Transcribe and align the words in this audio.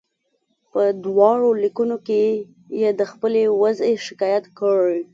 په 0.71 0.81
دواړو 1.05 1.49
لیکونو 1.63 1.95
کې 2.07 2.23
یې 2.81 2.89
د 2.99 3.01
خپلې 3.11 3.43
وضعې 3.61 3.93
شکایت 4.07 4.45
کړی. 4.59 4.99